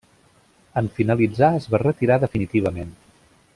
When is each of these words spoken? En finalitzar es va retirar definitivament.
En 0.81 0.87
finalitzar 0.95 1.51
es 1.59 1.69
va 1.75 1.81
retirar 1.85 2.19
definitivament. 2.25 2.93